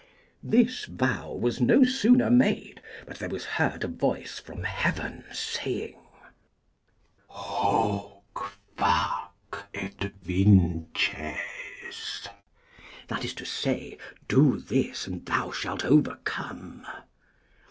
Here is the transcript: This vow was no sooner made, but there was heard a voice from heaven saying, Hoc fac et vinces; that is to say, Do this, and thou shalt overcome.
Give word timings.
This 0.41 0.85
vow 0.85 1.31
was 1.35 1.61
no 1.61 1.83
sooner 1.83 2.31
made, 2.31 2.81
but 3.05 3.17
there 3.19 3.29
was 3.29 3.45
heard 3.45 3.83
a 3.83 3.87
voice 3.87 4.39
from 4.39 4.63
heaven 4.63 5.23
saying, 5.31 5.95
Hoc 7.27 8.57
fac 8.75 9.33
et 9.75 10.11
vinces; 10.23 10.89
that 13.09 13.23
is 13.23 13.35
to 13.35 13.45
say, 13.45 13.99
Do 14.27 14.57
this, 14.57 15.05
and 15.05 15.23
thou 15.23 15.51
shalt 15.51 15.85
overcome. 15.85 16.83